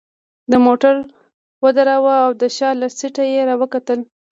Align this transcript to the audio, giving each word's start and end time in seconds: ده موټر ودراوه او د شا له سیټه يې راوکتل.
ده 0.49 0.57
موټر 0.67 0.95
ودراوه 1.63 2.15
او 2.25 2.31
د 2.41 2.43
شا 2.55 2.69
له 2.81 2.87
سیټه 2.97 3.23
يې 3.33 3.41
راوکتل. 3.49 3.99